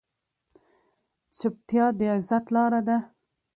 چپتیا، 1.37 1.85
د 1.97 1.99
عزت 2.15 2.45
لاره 2.55 2.81
ده. 2.87 2.97